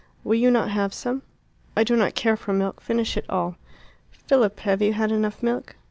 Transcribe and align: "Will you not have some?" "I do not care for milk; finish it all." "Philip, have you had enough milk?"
"Will 0.23 0.33
you 0.33 0.49
not 0.49 0.71
have 0.71 0.95
some?" 0.95 1.21
"I 1.77 1.83
do 1.83 1.95
not 1.95 2.15
care 2.15 2.35
for 2.35 2.53
milk; 2.53 2.81
finish 2.81 3.17
it 3.17 3.25
all." 3.29 3.57
"Philip, 4.09 4.61
have 4.61 4.81
you 4.81 4.93
had 4.93 5.11
enough 5.11 5.43
milk?" 5.43 5.75